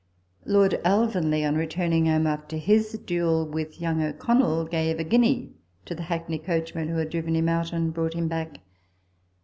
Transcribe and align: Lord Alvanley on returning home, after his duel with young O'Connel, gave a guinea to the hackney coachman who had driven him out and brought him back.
Lord 0.47 0.81
Alvanley 0.83 1.45
on 1.45 1.53
returning 1.53 2.07
home, 2.07 2.25
after 2.25 2.57
his 2.57 2.93
duel 2.93 3.47
with 3.47 3.79
young 3.79 4.01
O'Connel, 4.01 4.65
gave 4.65 4.97
a 4.97 5.03
guinea 5.03 5.53
to 5.85 5.93
the 5.93 6.01
hackney 6.09 6.39
coachman 6.39 6.87
who 6.87 6.95
had 6.97 7.11
driven 7.11 7.35
him 7.35 7.47
out 7.47 7.71
and 7.71 7.93
brought 7.93 8.15
him 8.15 8.27
back. 8.27 8.61